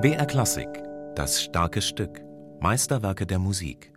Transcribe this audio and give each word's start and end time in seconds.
BR 0.00 0.26
Klassik, 0.26 0.68
das 1.14 1.40
starke 1.40 1.80
Stück, 1.80 2.20
Meisterwerke 2.60 3.24
der 3.26 3.38
Musik. 3.38 3.92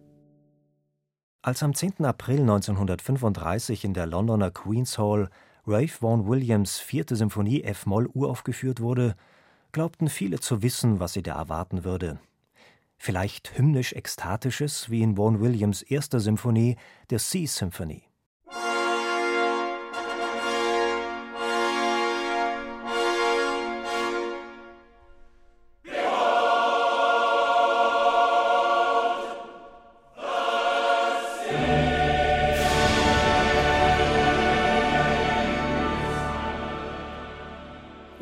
Als 1.41 1.63
am 1.63 1.73
10. 1.73 2.05
April 2.05 2.41
1935 2.41 3.83
in 3.83 3.95
der 3.95 4.05
Londoner 4.05 4.51
Queen's 4.51 4.99
Hall 4.99 5.31
Ralph 5.65 6.03
Vaughan 6.03 6.27
Williams 6.27 6.77
vierte 6.77 7.15
Symphonie 7.15 7.63
F-Moll 7.63 8.05
uraufgeführt 8.13 8.81
wurde, 8.81 9.15
glaubten 9.71 10.09
viele 10.09 10.39
zu 10.39 10.61
wissen, 10.61 10.99
was 10.99 11.13
sie 11.13 11.23
da 11.23 11.35
erwarten 11.35 11.83
würde. 11.83 12.19
Vielleicht 12.97 13.57
hymnisch-ekstatisches 13.57 14.91
wie 14.91 15.01
in 15.01 15.17
Vaughan 15.17 15.39
Williams 15.39 15.81
erster 15.81 16.19
Symphonie, 16.19 16.75
der 17.09 17.17
Sea 17.17 17.47
Symphony. 17.47 18.03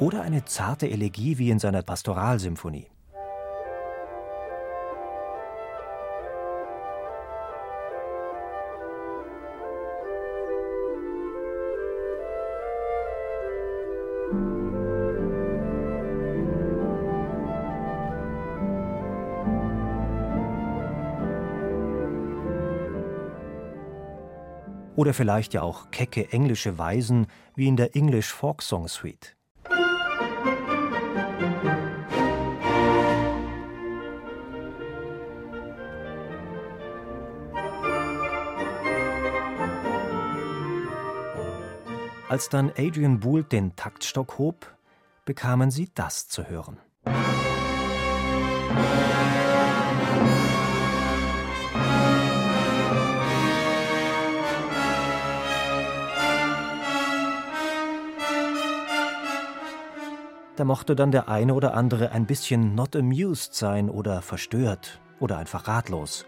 Oder 0.03 0.21
eine 0.21 0.43
zarte 0.43 0.89
Elegie 0.89 1.37
wie 1.37 1.49
in 1.49 1.59
seiner 1.59 1.81
Pastoralsymphonie. 1.81 2.87
Oder 24.97 25.13
vielleicht 25.13 25.53
ja 25.53 25.61
auch 25.61 25.91
kecke 25.91 26.33
englische 26.33 26.77
Weisen 26.77 27.27
wie 27.55 27.67
in 27.67 27.77
der 27.77 27.95
English 27.95 28.33
Folk 28.33 28.61
Song 28.61 28.89
Suite. 28.89 29.37
Als 42.33 42.49
dann 42.49 42.71
Adrian 42.75 43.19
Boult 43.19 43.51
den 43.51 43.75
Taktstock 43.75 44.39
hob, 44.39 44.75
bekamen 45.23 45.69
sie 45.69 45.91
das 45.93 46.27
zu 46.27 46.49
hören. 46.49 46.79
Da 60.55 60.65
mochte 60.65 60.95
dann 60.95 61.11
der 61.11 61.29
eine 61.29 61.53
oder 61.53 61.75
andere 61.75 62.13
ein 62.13 62.25
bisschen 62.25 62.73
not 62.73 62.95
amused 62.95 63.53
sein 63.53 63.91
oder 63.91 64.23
verstört 64.23 64.99
oder 65.19 65.37
einfach 65.37 65.67
ratlos. 65.67 66.25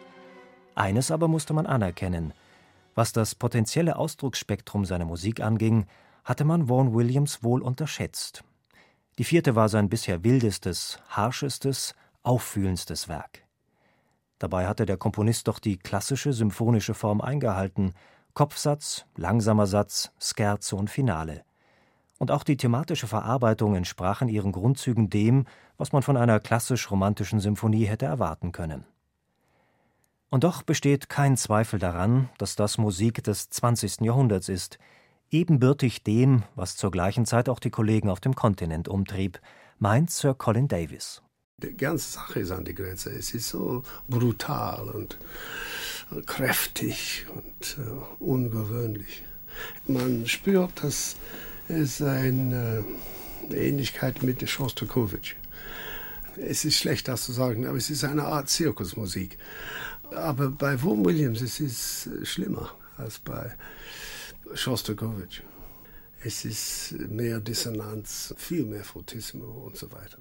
Eines 0.76 1.10
aber 1.10 1.28
musste 1.28 1.56
man 1.56 1.66
anerkennen– 1.66 2.32
was 2.96 3.12
das 3.12 3.36
potenzielle 3.36 3.98
Ausdrucksspektrum 3.98 4.86
seiner 4.86 5.06
Musik 5.06 5.42
anging, 5.42 5.86
hatte 6.24 6.46
man 6.46 6.70
Vaughan 6.70 6.94
Williams 6.94 7.44
wohl 7.44 7.62
unterschätzt. 7.62 8.44
Die 9.18 9.24
vierte 9.24 9.56
war 9.56 9.70
sein 9.70 9.90
bisher 9.90 10.24
wildestes, 10.24 11.00
harschestes, 11.10 11.94
auffühlendstes 12.24 13.08
Werk. 13.08 13.44
Dabei 14.40 14.68
hatte 14.68 14.86
der 14.86 14.98
Komponist 14.98 15.48
doch 15.48 15.60
die 15.60 15.78
klassische 15.78 16.34
symphonische 16.34 16.94
Form 16.94 17.22
eingehalten: 17.22 17.94
Kopfsatz, 18.34 19.06
langsamer 19.16 19.68
Satz, 19.68 20.12
Scherzo 20.20 20.78
und 20.78 20.90
Finale. 20.90 21.44
Und 22.18 22.32
auch 22.32 22.44
die 22.44 22.58
thematische 22.58 23.08
Verarbeitung 23.08 23.76
entsprach 23.76 24.22
in 24.22 24.30
ihren 24.30 24.52
Grundzügen 24.52 25.10
dem, 25.10 25.46
was 25.78 25.92
man 25.92 26.02
von 26.02 26.18
einer 26.18 26.40
klassisch-romantischen 26.40 27.40
Symphonie 27.40 27.86
hätte 27.86 28.06
erwarten 28.06 28.52
können. 28.52 28.86
Und 30.36 30.44
doch 30.44 30.64
besteht 30.64 31.08
kein 31.08 31.38
Zweifel 31.38 31.80
daran, 31.80 32.28
dass 32.40 32.58
das 32.58 32.78
Musik 32.78 33.24
des 33.24 33.50
20. 33.52 34.02
Jahrhunderts 34.02 34.50
ist, 34.50 34.80
ebenbürtig 35.32 36.04
dem, 36.04 36.44
was 36.56 36.76
zur 36.76 36.92
gleichen 36.92 37.26
Zeit 37.26 37.48
auch 37.48 37.62
die 37.62 37.70
Kollegen 37.70 38.10
auf 38.10 38.20
dem 38.20 38.36
Kontinent 38.36 38.90
umtrieb, 38.90 39.40
meint 39.80 40.12
Sir 40.12 40.34
Colin 40.34 40.68
Davis. 40.68 41.22
Die 41.64 41.78
ganze 41.78 42.12
Sache 42.12 42.42
ist 42.42 42.52
an 42.52 42.66
die 42.66 42.76
Grenze. 42.76 43.12
Es 43.12 43.34
ist 43.34 43.48
so 43.48 43.84
brutal 44.10 44.90
und 44.90 45.18
kräftig 46.26 47.26
und 47.34 47.78
uh, 47.80 48.02
ungewöhnlich. 48.20 49.24
Man 49.88 50.28
spürt, 50.28 50.84
dass 50.84 51.16
es 51.70 52.02
eine 52.02 52.84
Ähnlichkeit 53.52 54.22
mit 54.22 54.50
Schostakowitsch. 54.50 55.36
Es 56.36 56.66
ist 56.66 56.76
schlecht, 56.76 57.08
das 57.08 57.24
zu 57.24 57.32
sagen, 57.32 57.66
aber 57.66 57.78
es 57.78 57.90
ist 57.90 58.04
eine 58.04 58.26
Art 58.26 58.50
Zirkusmusik. 58.50 59.38
Aber 60.14 60.50
bei 60.50 60.82
Vaughan 60.82 61.06
Williams 61.06 61.42
es 61.42 61.60
ist 61.60 62.08
es 62.08 62.30
schlimmer 62.30 62.72
als 62.98 63.20
bei 63.20 63.56
Shostakovich. 64.54 65.44
Es 66.24 66.46
ist 66.46 66.96
mehr 67.10 67.40
Dissonanz, 67.40 68.34
viel 68.38 68.66
mehr 68.66 68.84
Fortissimo 68.84 69.46
und 69.46 69.78
so 69.78 69.92
weiter. 69.92 70.18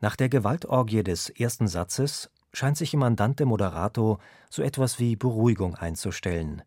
Nach 0.00 0.16
der 0.16 0.28
Gewaltorgie 0.28 1.02
des 1.02 1.30
ersten 1.30 1.68
Satzes 1.68 2.30
scheint 2.52 2.76
sich 2.76 2.94
im 2.94 3.02
Andante 3.02 3.44
Moderato 3.44 4.18
so 4.50 4.62
etwas 4.62 4.98
wie 4.98 5.16
Beruhigung 5.16 5.74
einzustellen. 5.74 6.62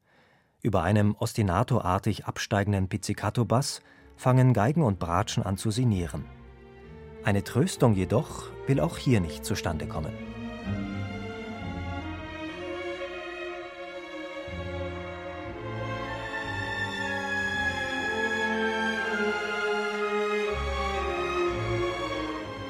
Über 0.61 0.83
einem 0.83 1.15
ostinatorartig 1.15 2.25
absteigenden 2.25 2.89
Pizzicato-Bass 2.89 3.81
fangen 4.17 4.53
Geigen 4.53 4.83
und 4.83 4.99
Bratschen 4.99 5.43
an 5.43 5.57
zu 5.57 5.71
sinieren. 5.71 6.25
Eine 7.23 7.43
Tröstung 7.43 7.95
jedoch 7.95 8.49
will 8.67 8.79
auch 8.79 8.97
hier 8.97 9.21
nicht 9.21 9.45
zustande 9.45 9.87
kommen. 9.87 10.38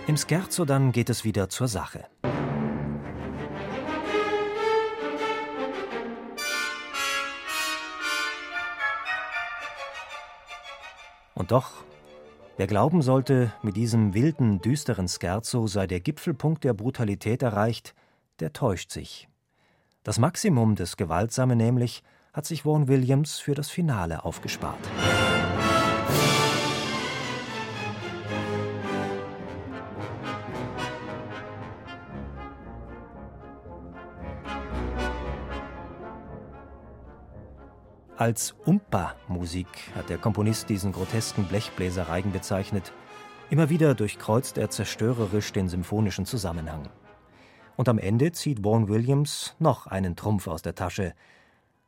Im 0.09 0.17
Scherzo 0.17 0.65
dann 0.65 0.91
geht 0.91 1.11
es 1.11 1.23
wieder 1.23 1.49
zur 1.49 1.67
Sache. 1.67 2.05
Und 11.35 11.51
doch, 11.51 11.83
wer 12.57 12.65
glauben 12.65 13.03
sollte, 13.03 13.53
mit 13.61 13.75
diesem 13.75 14.15
wilden, 14.15 14.61
düsteren 14.61 15.07
Scherzo 15.07 15.67
sei 15.67 15.85
der 15.85 15.99
Gipfelpunkt 15.99 16.63
der 16.63 16.73
Brutalität 16.73 17.43
erreicht, 17.43 17.93
der 18.39 18.51
täuscht 18.51 18.89
sich. 18.89 19.29
Das 20.01 20.17
Maximum 20.17 20.73
des 20.73 20.97
Gewaltsamen 20.97 21.59
nämlich 21.59 22.01
hat 22.33 22.47
sich 22.47 22.65
Vaughan 22.65 22.87
Williams 22.87 23.37
für 23.37 23.53
das 23.53 23.69
Finale 23.69 24.25
aufgespart. 24.25 24.89
Als 38.19 38.53
Umpa-Musik 38.65 39.95
hat 39.95 40.09
der 40.09 40.17
Komponist 40.17 40.67
diesen 40.67 40.91
grotesken 40.91 41.45
Blechbläserreigen 41.45 42.33
bezeichnet. 42.33 42.91
Immer 43.49 43.69
wieder 43.69 43.95
durchkreuzt 43.95 44.57
er 44.57 44.69
zerstörerisch 44.69 45.53
den 45.53 45.69
symphonischen 45.69 46.25
Zusammenhang. 46.25 46.89
Und 47.77 47.87
am 47.87 47.97
Ende 47.97 48.33
zieht 48.33 48.61
Vaughan 48.61 48.89
Williams 48.89 49.55
noch 49.57 49.87
einen 49.87 50.17
Trumpf 50.17 50.49
aus 50.49 50.61
der 50.61 50.75
Tasche. 50.75 51.13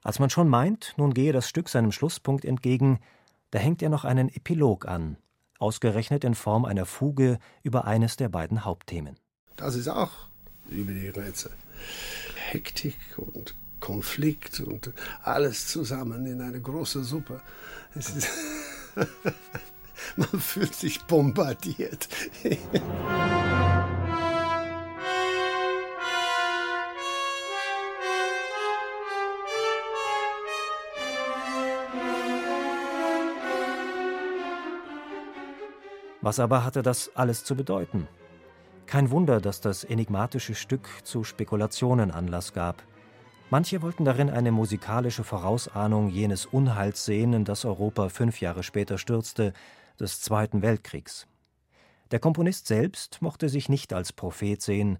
Als 0.03 0.19
man 0.19 0.29
schon 0.29 0.47
meint, 0.47 0.93
nun 0.95 1.13
gehe 1.13 1.33
das 1.33 1.49
Stück 1.49 1.67
seinem 1.67 1.91
Schlusspunkt 1.91 2.45
entgegen, 2.45 3.01
da 3.49 3.59
hängt 3.59 3.81
er 3.83 3.89
noch 3.89 4.05
einen 4.05 4.29
Epilog 4.29 4.87
an, 4.87 5.17
ausgerechnet 5.59 6.23
in 6.23 6.35
Form 6.35 6.63
einer 6.63 6.85
Fuge 6.85 7.39
über 7.61 7.83
eines 7.83 8.15
der 8.15 8.29
beiden 8.29 8.63
Hauptthemen. 8.63 9.17
Das 9.57 9.75
ist 9.75 9.89
auch 9.89 10.29
über 10.69 10.93
die 10.93 11.11
Grenze. 11.11 11.51
Hektik 12.37 12.95
und 13.17 13.53
Konflikt 13.81 14.61
und 14.61 14.93
alles 15.23 15.67
zusammen 15.67 16.25
in 16.25 16.39
eine 16.41 16.61
große 16.61 17.03
Suppe. 17.03 17.41
Man 20.15 20.39
fühlt 20.39 20.73
sich 20.73 21.01
bombardiert. 21.03 22.07
Was 36.21 36.39
aber 36.39 36.63
hatte 36.63 36.83
das 36.83 37.11
alles 37.15 37.43
zu 37.43 37.55
bedeuten? 37.55 38.07
Kein 38.85 39.09
Wunder, 39.09 39.41
dass 39.41 39.59
das 39.59 39.83
enigmatische 39.83 40.53
Stück 40.53 40.87
zu 41.03 41.23
Spekulationen 41.23 42.11
Anlass 42.11 42.53
gab. 42.53 42.83
Manche 43.51 43.81
wollten 43.81 44.05
darin 44.05 44.29
eine 44.29 44.53
musikalische 44.53 45.25
Vorausahnung 45.25 46.07
jenes 46.07 46.45
Unheils 46.45 47.03
sehen, 47.03 47.33
in 47.33 47.43
das 47.43 47.65
Europa 47.65 48.07
fünf 48.07 48.39
Jahre 48.39 48.63
später 48.63 48.97
stürzte, 48.97 49.51
des 49.99 50.21
Zweiten 50.21 50.61
Weltkriegs. 50.61 51.27
Der 52.11 52.19
Komponist 52.19 52.67
selbst 52.67 53.21
mochte 53.21 53.49
sich 53.49 53.67
nicht 53.67 53.91
als 53.91 54.13
Prophet 54.13 54.61
sehen. 54.61 54.99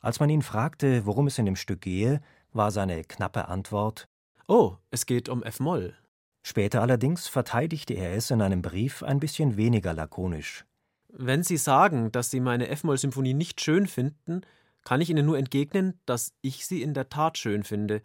Als 0.00 0.20
man 0.20 0.30
ihn 0.30 0.40
fragte, 0.40 1.04
worum 1.04 1.26
es 1.26 1.36
in 1.36 1.44
dem 1.44 1.54
Stück 1.54 1.82
gehe, 1.82 2.22
war 2.54 2.70
seine 2.70 3.04
knappe 3.04 3.48
Antwort: 3.48 4.08
Oh, 4.48 4.76
es 4.90 5.04
geht 5.04 5.28
um 5.28 5.42
F-Moll. 5.42 5.94
Später 6.42 6.80
allerdings 6.80 7.28
verteidigte 7.28 7.92
er 7.92 8.14
es 8.16 8.30
in 8.30 8.40
einem 8.40 8.62
Brief 8.62 9.02
ein 9.02 9.20
bisschen 9.20 9.58
weniger 9.58 9.92
lakonisch. 9.92 10.64
Wenn 11.08 11.42
Sie 11.42 11.58
sagen, 11.58 12.10
dass 12.10 12.30
Sie 12.30 12.40
meine 12.40 12.68
F-Moll-Symphonie 12.68 13.34
nicht 13.34 13.60
schön 13.60 13.86
finden, 13.86 14.40
kann 14.84 15.00
ich 15.00 15.10
Ihnen 15.10 15.26
nur 15.26 15.38
entgegnen, 15.38 15.98
dass 16.06 16.34
ich 16.40 16.66
sie 16.66 16.82
in 16.82 16.94
der 16.94 17.08
Tat 17.08 17.38
schön 17.38 17.62
finde 17.62 18.02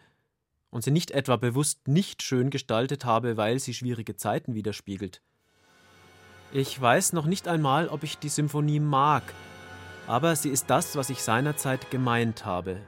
und 0.69 0.83
sie 0.83 0.91
nicht 0.91 1.12
etwa 1.12 1.35
bewusst 1.35 1.88
nicht 1.88 2.21
schön 2.21 2.50
gestaltet 2.50 3.06
habe, 3.06 3.38
weil 3.38 3.59
sie 3.59 3.74
schwierige 3.74 4.15
Zeiten 4.15 4.53
widerspiegelt. 4.53 5.21
Ich 6.53 6.79
weiß 6.79 7.13
noch 7.13 7.25
nicht 7.25 7.47
einmal, 7.47 7.89
ob 7.89 8.03
ich 8.03 8.18
die 8.19 8.29
Symphonie 8.29 8.79
mag, 8.79 9.24
aber 10.07 10.35
sie 10.35 10.50
ist 10.50 10.69
das, 10.69 10.95
was 10.95 11.09
ich 11.09 11.21
seinerzeit 11.21 11.91
gemeint 11.91 12.45
habe. 12.45 12.81